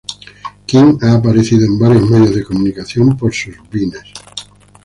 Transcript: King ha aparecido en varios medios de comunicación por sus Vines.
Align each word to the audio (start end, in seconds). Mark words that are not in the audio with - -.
King 0.65 0.97
ha 1.03 1.13
aparecido 1.13 1.63
en 1.63 1.77
varios 1.77 2.09
medios 2.09 2.33
de 2.33 2.43
comunicación 2.43 3.15
por 3.15 3.31
sus 3.35 3.53
Vines. 3.69 4.01